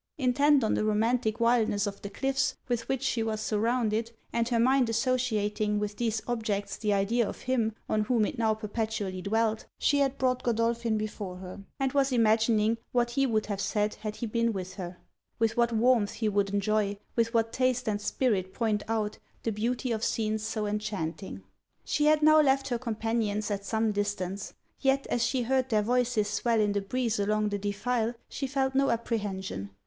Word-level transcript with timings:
Intent 0.17 0.63
on 0.63 0.73
the 0.73 0.83
romantic 0.83 1.39
wildness 1.39 1.85
of 1.85 2.01
the 2.01 2.09
cliffs 2.09 2.55
with 2.67 2.89
which 2.89 3.03
she 3.03 3.21
was 3.21 3.39
surrounded, 3.39 4.09
and 4.33 4.49
her 4.49 4.57
mind 4.59 4.89
associating 4.89 5.77
with 5.77 5.97
these 5.97 6.23
objects 6.25 6.75
the 6.75 6.91
idea 6.91 7.29
of 7.29 7.41
him 7.41 7.75
on 7.87 8.01
whom 8.05 8.25
it 8.25 8.39
now 8.39 8.55
perpetually 8.55 9.21
dwelt, 9.21 9.67
she 9.77 9.99
had 9.99 10.17
brought 10.17 10.41
Godolphin 10.41 10.97
before 10.97 11.35
her, 11.37 11.59
and 11.79 11.93
was 11.93 12.11
imagining 12.11 12.79
what 12.91 13.11
he 13.11 13.27
would 13.27 13.45
have 13.45 13.61
said 13.61 13.93
had 13.93 14.15
he 14.15 14.25
been 14.25 14.53
with 14.53 14.73
her; 14.73 14.97
with 15.37 15.55
what 15.55 15.71
warmth 15.71 16.13
he 16.13 16.27
would 16.27 16.51
enjoy, 16.51 16.97
with 17.15 17.35
what 17.35 17.53
taste 17.53 17.87
and 17.87 18.01
spirit 18.01 18.55
point 18.55 18.81
out, 18.87 19.19
the 19.43 19.51
beauty 19.51 19.91
of 19.91 20.03
scenes 20.03 20.41
so 20.41 20.65
enchanting! 20.65 21.43
She 21.85 22.05
had 22.05 22.23
now 22.23 22.41
left 22.41 22.69
her 22.69 22.79
companions 22.79 23.51
at 23.51 23.65
some 23.65 23.91
distance; 23.91 24.55
yet 24.79 25.05
as 25.11 25.23
she 25.23 25.43
heard 25.43 25.69
their 25.69 25.83
voices 25.83 26.27
swell 26.27 26.59
in 26.59 26.71
the 26.71 26.81
breeze 26.81 27.19
along 27.19 27.49
the 27.49 27.59
defile, 27.59 28.15
she 28.27 28.47
felt 28.47 28.73
no 28.73 28.89
apprehension. 28.89 29.69